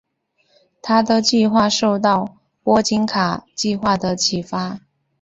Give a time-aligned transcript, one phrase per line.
[0.81, 4.79] 他的计划受到波金卡计划的启发。